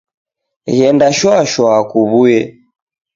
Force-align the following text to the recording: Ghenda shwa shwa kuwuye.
Ghenda 0.75 1.07
shwa 1.17 1.35
shwa 1.51 1.73
kuwuye. 1.89 2.39